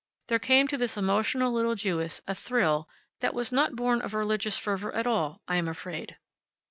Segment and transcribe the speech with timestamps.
[0.29, 4.57] There came to this emotional little Jewess a thrill that was not born of religious
[4.57, 6.17] fervor at all, I am afraid.